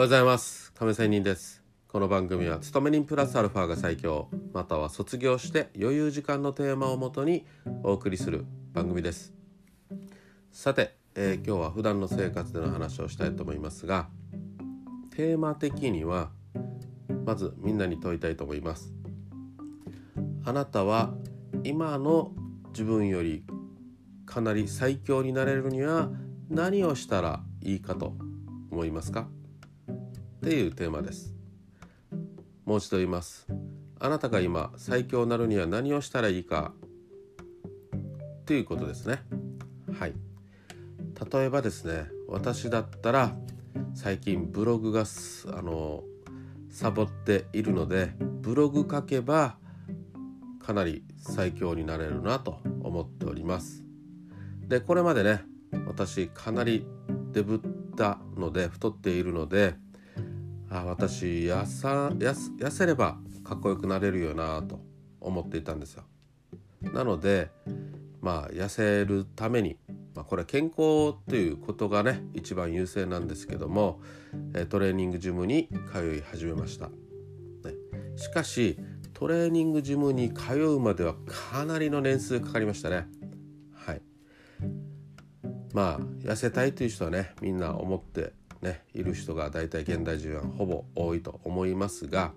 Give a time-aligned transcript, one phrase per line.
[0.00, 0.72] はございます。
[0.72, 1.62] 亀仙人です。
[1.86, 7.44] この番組は勤め人プラスアルファが最強または卒業して余裕時間のテーマをもとに
[7.82, 9.34] お送りする番組です。
[10.52, 14.08] さて、えー、今日は普段の生活での話をしたいと思いますが
[15.14, 16.30] テーマ的には
[17.26, 18.94] まずみんなに問いたいと思います。
[20.46, 21.12] あなたは
[21.62, 22.32] 今の
[22.70, 23.44] 自分より
[24.24, 26.08] かなり最強になれるには
[26.48, 28.14] 何をしたらいいかと
[28.70, 29.28] 思いますか？
[30.40, 31.34] っていうテーマです。
[32.64, 33.46] もう一度言います。
[33.98, 36.72] あなたが今最強になるには何をしたらいいか。
[38.46, 39.22] ということですね。
[39.92, 40.14] はい。
[41.30, 43.36] 例えばですね私だったら
[43.92, 45.04] 最近ブログが
[45.52, 46.04] あの
[46.70, 49.56] サボっているのでブログ書けば
[50.64, 53.84] かなり最強になれるなと思っております。
[54.66, 55.44] でこれまでね
[55.86, 56.86] 私かなり
[57.32, 57.60] デブっ
[57.94, 59.74] たので太っているので
[60.70, 64.80] あ私痩さ痩せればかっこよくなれるよなと
[65.20, 66.04] 思っていたんですよ。
[66.80, 67.50] なので
[68.20, 69.76] まあ痩せるために、
[70.14, 74.00] まあ、これ健康ということがね一番優先なんですけども
[74.68, 76.92] トレーニングジムに通い始めました、ね、
[78.16, 78.78] しかし
[79.12, 83.06] トレーニングジムに通うまではかなりの年数かかりましたね。
[83.74, 84.02] はい。
[85.74, 92.32] まあ痩せたいという人はねみんな思ってねいる人が大体現代人はほぼ多いと思いますが、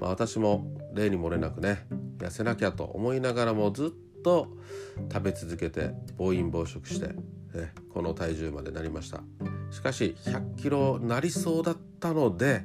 [0.00, 1.86] まあ、私も例に漏れなくね
[2.18, 4.48] 痩せなきゃと思いながらもずっと
[5.12, 9.20] 食べ続けて暴飲暴食して、ね、この体重までなりました。
[9.74, 12.64] しかし100キロなりそうだったので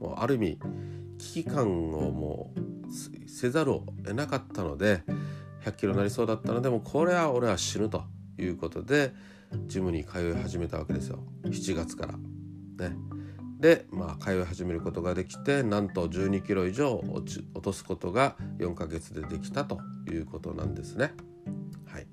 [0.00, 0.58] もうある意味
[1.18, 5.04] 危機感をもうせざるを得なかったので
[5.64, 8.02] 100キロになりそうだったのでもこれは俺は死ぬと
[8.40, 9.12] いうことで
[9.66, 11.18] ジムに通い始めたわけですよ。
[11.44, 12.14] 7月から。
[12.88, 12.96] ね、
[13.58, 19.80] で、まあ、通い始めることができてなんと1 2キロ以上落ち落とすことが4ヶ月でできたと
[20.10, 21.12] いうことなんですね。
[21.86, 22.06] はい、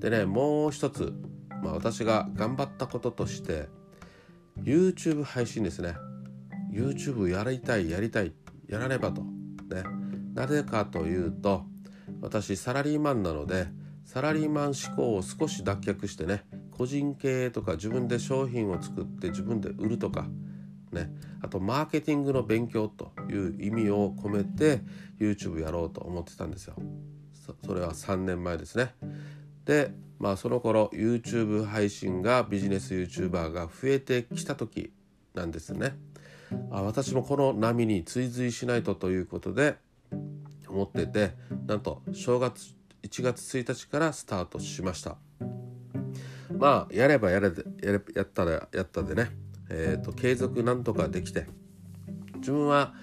[0.00, 1.12] でねもう一つ、
[1.62, 3.68] まあ、私が頑張ったこととして
[4.62, 5.96] YouTube 配信ですね。
[6.72, 8.32] YouTube やりたいやりたい
[8.68, 9.22] やらねばと。
[9.22, 9.82] ね。
[10.34, 11.64] なぜかというと
[12.20, 13.66] 私サラリーマンなので
[14.08, 20.26] サラリーマン思考を少し脱却してね個人経営とか自分で商品を作って自分で売るとか
[20.92, 21.12] ね。
[21.42, 24.80] あとマーケティングの勉強という意味を込めて
[25.20, 26.76] YouTube やろうと思ってたんですよ。
[27.66, 28.94] それは3年前ですね。
[29.66, 34.90] でまあその頃 YouTube 配信がビジネス YouTuber が増えてきた時
[35.34, 35.98] なんですね。
[36.70, 39.76] あ私もこの波に追随しないとということで
[40.66, 41.34] 思ってて
[41.66, 42.77] なんと正月
[43.08, 45.16] 1月1日からスタートしました。
[46.56, 47.48] まあやればやれ
[47.82, 49.30] やれやったらやったでね、
[49.70, 51.46] えーと、継続なんとかできて
[52.36, 52.94] 自分は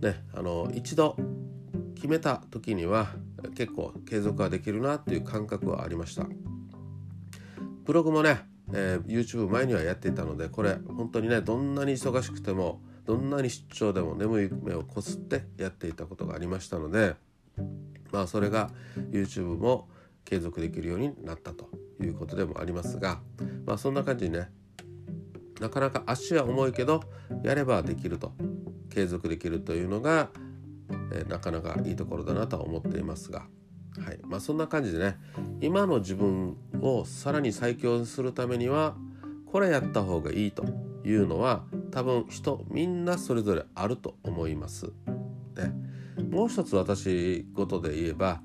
[0.00, 1.16] ねあの一度
[1.94, 3.14] 決めた時には
[3.54, 6.26] 結構継続ができるなっていう感覚はありました。
[7.84, 8.42] ブログもね、
[8.72, 17.16] えー、YouTube 前にはやっていたのでこれ本当にねどんなに忙しくてもどんなに出張でも眠い目をこすってやっていたことがありましたので
[18.12, 18.70] まあそれが
[19.10, 19.88] YouTube も
[20.24, 21.68] 継続できるようになったと
[22.00, 23.20] いうことでもありますが
[23.66, 24.50] まあそんな感じにね
[25.60, 27.02] なかなか足は重いけど
[27.42, 28.32] やればできると
[28.90, 30.30] 継続できるというのが、
[31.12, 33.46] えー、なかなかいいところだなとは思っていますが、
[34.04, 35.16] はいまあ、そんな感じでね
[35.60, 38.96] 今の自分をさらに最強にするためには
[39.50, 40.64] これやった方がいいと
[41.04, 44.86] いうのは多分人みんなそれぞれあると思います。
[45.56, 45.72] ね、
[46.30, 48.42] もう一つ私事で言えば、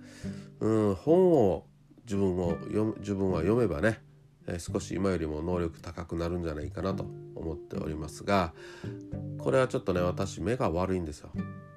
[0.60, 1.66] うん、本を
[2.06, 4.00] 自分を読自分は読めばね、
[4.48, 7.06] え少し今よりも能力高くなるんじゃないかなと
[7.36, 8.54] 思っておりますが
[9.38, 11.30] これはちょっとね私目が悪いんですよ。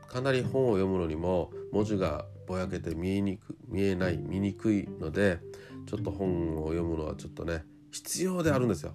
[0.09, 5.39] かなり本を読むのにも文字がぼやけて見えにく見えない見にくいので
[5.87, 8.95] ちょっと本を読むのはちょっとね必要であるんですよ。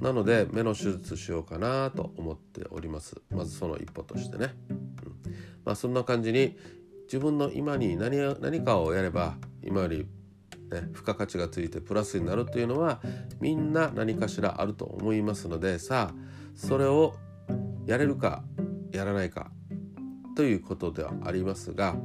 [0.00, 4.54] なので目の手術しようかなと思っておりますまずその一歩としてね、
[5.64, 6.56] まあそんな感じに
[7.04, 10.06] 自分の今に何何かをやれば今より
[10.70, 13.00] ね、付加価値がついてプラスになるというのは
[13.40, 16.14] みんな何かしらあると思いますのでさあ
[16.54, 17.14] それを
[17.86, 18.44] やれるか
[18.92, 19.50] やらないか
[20.36, 21.96] ということではありますが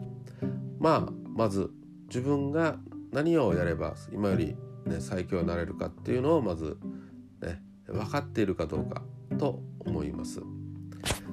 [0.80, 1.70] まあまず
[2.08, 2.78] 自分が
[3.12, 4.56] 何をやれば今より、
[4.86, 6.78] ね、最強になれるかっていうのをまず
[7.42, 9.04] ね分かっているかどうか
[9.38, 10.42] と思います。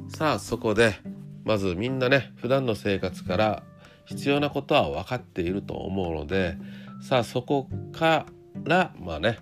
[0.09, 0.95] さあそこで
[1.45, 3.63] まずみんなね普段の生活から
[4.05, 6.57] 必要なことは分かっていると思うので
[7.01, 8.27] さあそこか
[8.65, 9.39] らまあね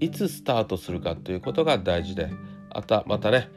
[0.00, 2.30] いつスタートするかということが大事で
[2.70, 3.50] あたまたね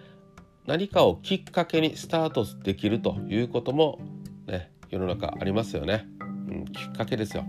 [0.65, 3.99] 何かをきっかけにスタートできるということも
[4.47, 6.23] ね世の中ありますよね、う
[6.53, 7.45] ん、きっかけですよ。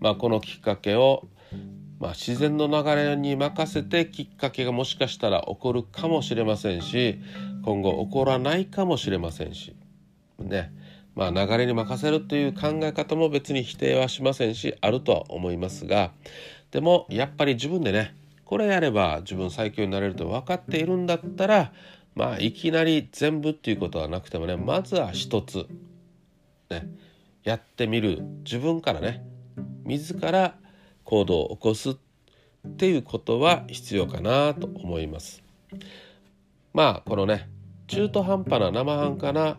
[0.00, 1.28] まあ、このきっかけを、
[1.98, 7.20] まあ、自然の流れに任せてきっかけがもしかしたら起こるかもしれませんし
[7.68, 9.76] 今後起こらないかもしれませんし。
[10.38, 10.72] ね。
[11.14, 16.12] まあ、流れに任せるという考え方も別に否定はしませんしあるとは思いますが。
[16.70, 18.14] でもやっぱり自分でね
[18.46, 21.72] これやれば自分最強になれると分かっているんだったら
[22.14, 25.66] まあいきなり全部っていうことはなくてもねまずは一つ
[26.70, 26.88] ね
[27.44, 29.22] やってみる自分からね
[29.84, 30.56] 自ら
[31.04, 31.96] 行動を起こすっ
[32.78, 35.42] ていうことは必要かなと思います。
[36.72, 37.48] まあこのね
[37.88, 39.58] 中途半端な生半可な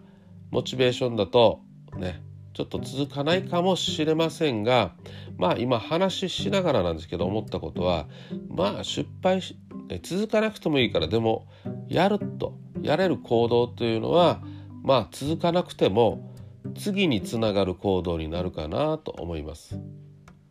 [0.51, 1.61] モチベーションだと
[1.97, 2.21] ね
[2.53, 4.93] ちょっと続かないかもしれませんが
[5.37, 8.07] まあ今話しながらなんですけど思ったことは
[8.49, 9.57] まあ失敗し
[10.03, 11.47] 続かなくてもいいからでも
[11.87, 14.41] やるとやれる行動というのは
[14.83, 16.33] まあ続かなくても
[16.75, 19.79] 次につながる行動になるかなと思います。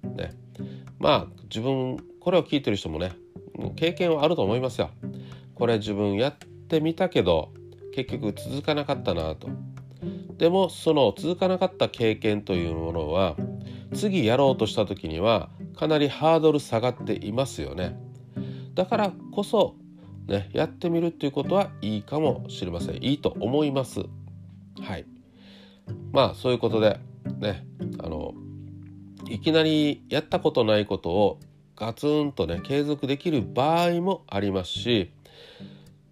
[0.02, 0.34] ね、
[0.98, 3.12] まあ自分これを聞いてる人もね
[3.76, 4.90] 経験はあると思いますよ。
[5.54, 6.36] これ自分やっ
[6.68, 7.52] てみたけど
[8.04, 9.48] 結局続かなかったなと。
[10.36, 13.36] でもその続かなかった経験というものは
[13.92, 17.98] 次やろうとした時にはかなりハードル下がっていますよね。
[18.74, 19.74] だからこそ
[20.28, 23.02] ねやってみるっていうことはいいかもしれません。
[23.02, 24.00] いいと思います。
[24.80, 25.06] はい。
[26.12, 27.00] まあそういうことで
[27.38, 27.66] ね
[27.98, 28.34] あの
[29.28, 31.40] いきなりやったことないことを
[31.76, 35.12] ガツンとね継続できる場合もありますし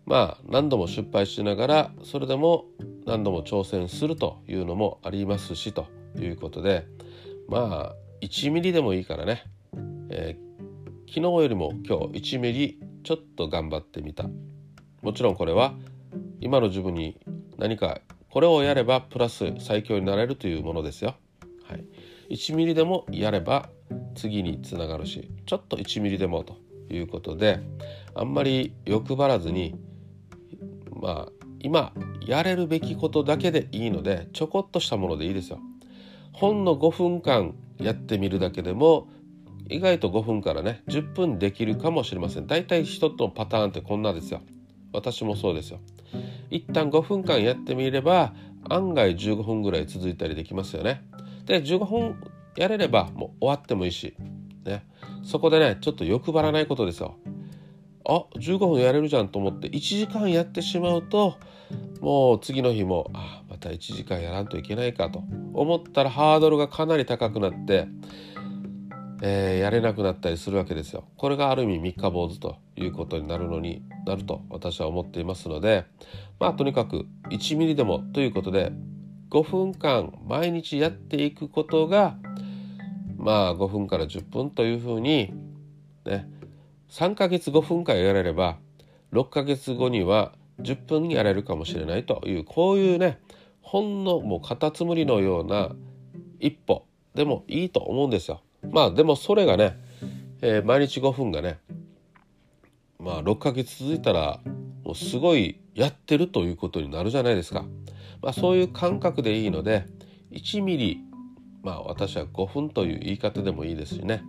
[0.07, 2.67] まあ何度も失敗しながらそれでも
[3.07, 5.87] 何度も挑戦するというのもありますしと
[6.19, 6.87] いうことで
[7.49, 9.45] まあ1ミリでもいいからね、
[10.11, 14.25] えー、昨日よりも今日1ミリちょっと頑張ってみた。
[15.03, 15.75] もちろんこれは
[16.41, 17.21] 今の自分に
[17.59, 18.01] 何か
[18.31, 21.15] これをやればプラス最強になれるというものですよ。
[21.65, 21.85] はい、
[22.31, 23.71] 1ミリでもやれば
[24.15, 26.57] 次につながるしちょっと1ミリでもと
[26.91, 27.61] いうことで
[28.15, 29.77] あんまり欲張らずに
[31.01, 31.93] まあ今
[32.27, 35.61] やれるべきことだけでいいのでちょこっとしたものでいいですよ。
[36.33, 39.09] ほんの5分間やってみるだけでも
[39.69, 42.47] 意外と5分からね10分できるかもしれません。
[42.47, 44.41] だいたい人とのパターンってこんなですよ。
[44.93, 45.81] 私もそうですよ。
[46.51, 48.35] 一旦5分間やってみれば
[48.69, 51.03] 案外15分ぐらい続いたりできますよね。
[51.45, 52.17] で15分
[52.57, 54.15] やれればもう終わってもいいし、
[54.65, 54.85] ね、
[55.23, 57.17] そこでねちょっと欲張らないことですよ。
[58.09, 61.39] あ15分やれるじゃんと思って1時間やってしまうと
[62.01, 67.89] もう次の日もあまた1時間やらんといけないかと思ったらハードルがかなり高くなって、
[69.23, 71.05] えー、やれなくなったりするわけですよ。
[71.17, 75.87] これがある意味三日坊主ということになるのになると私は思っていますので
[76.39, 78.73] まあとにかく1ミリでもということで
[79.31, 82.17] 5分間毎日やっていくことが
[83.17, 85.35] まあ5分から10分というふうに
[86.05, 86.36] ね
[86.91, 88.59] 3ヶ月5分間やれれば
[89.13, 93.19] 6ヶ月後には10分やれるかもしれないというこういうね
[93.61, 95.71] ほんのもうカタツムリのような
[96.39, 98.43] 一歩でもいいと思うんですよ。
[98.71, 99.77] まあでもそれがね、
[100.41, 101.59] えー、毎日5分がね
[102.99, 104.41] まあ6ヶ月続いたら
[104.85, 107.65] もうすごいやってるということになるじゃないですか。
[108.23, 109.87] まあ、そういう感覚でいいので
[110.33, 111.01] 1ミリ
[111.63, 114.23] まあ私は5分という言い方でもいいですしね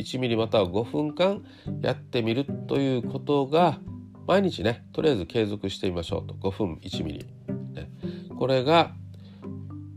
[0.00, 1.44] 1ミリまたは5分間
[1.82, 3.78] やってみるということが
[4.26, 6.34] 毎日ねとりあえず継続してみましょうと。
[6.34, 7.26] 5分1ミリ、
[7.74, 7.90] ね、
[8.38, 8.92] これが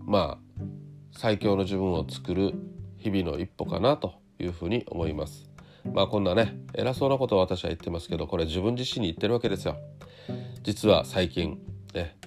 [0.05, 0.63] まあ
[1.11, 2.53] 最強の自分を作る
[2.97, 5.49] 日々の一歩かなというふうに思います。
[5.93, 9.77] まあこんなね偉そうなことを私は言ってますけどこれ自分自身に言ってるわけですよ。
[10.63, 11.59] 実は最近
[11.93, 12.17] ね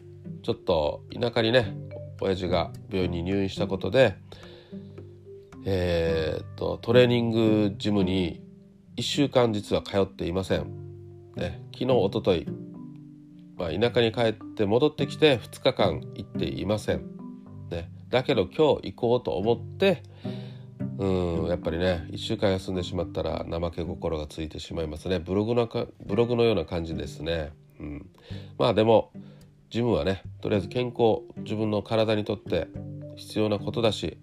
[0.42, 1.74] ちょっと田舎にね
[2.20, 4.16] 親父が病院に入院したことで
[5.68, 8.40] えー、とトレーニングジムに
[8.96, 11.32] 1週間実は通っていません。
[11.34, 12.46] ね、昨日おととい、
[13.56, 17.02] まあ、田舎に帰って戻ってきて2日間行っていません。
[17.68, 20.04] ね、だけど今日行こうと思って
[20.98, 21.06] う
[21.44, 27.52] んやっぱりね1週間休んでしまったら怠け心がついてしまいますねブログのかブログのような感じですね。
[27.80, 28.06] うん、
[28.56, 29.10] まあでも
[29.68, 32.68] ジムはねとりあえず健康自分の体にとって
[33.16, 34.18] 必要なことだし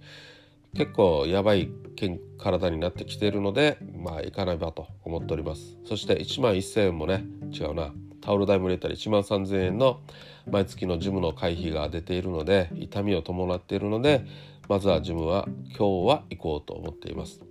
[0.75, 1.69] 結構やばい
[2.37, 5.77] 体になってきているのでまあ行かないばと思っております。
[5.85, 7.93] そして1万1000円もね違うな。
[8.21, 9.99] タオル代も入れたり1万3000円の
[10.49, 14.25] 毎月のジムの会費が出ているので痛みを伴っているので
[14.69, 15.45] まずはジムは
[15.77, 17.41] 今日は行こうと思っています。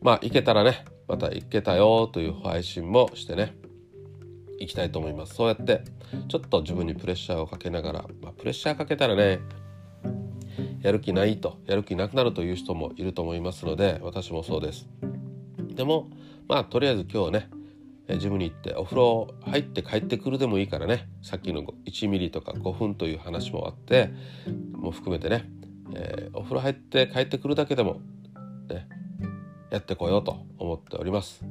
[0.00, 3.56] まあ行けたらねまた行けたよという配信もしてね
[4.58, 5.34] いきたいと思います。
[5.34, 5.82] そうやって
[6.28, 9.40] ちょっと自分にプレッシャーをかけながら、まあ、プレッシャーかけたらね
[10.82, 14.88] やる気ないとやる気なくなるという人もいると思いますので私もそうです
[15.74, 16.10] でも
[16.48, 17.50] まあとりあえず今日ね
[18.18, 24.10] ジムに行ってお風呂入って帰ってくるでもいいからねさっきの1ミリとか5分という話もあって
[24.72, 25.48] もう含めてね、
[25.94, 28.00] えー、お風呂入って帰ってくるだけでも
[28.68, 28.88] ね
[29.70, 31.42] やってこようと思っております。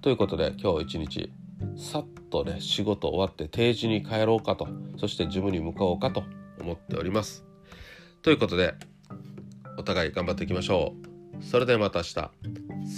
[0.00, 1.32] ということで今日一日
[1.76, 6.22] さっとね仕事終わって定時に帰ろうかとそしてジムに向かおうかと
[6.60, 7.47] 思っております。
[8.22, 8.74] ということで
[9.76, 10.94] お互い頑張っていきましょ
[11.40, 11.44] う。
[11.44, 12.30] それではまた明日。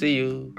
[0.02, 0.54] See you!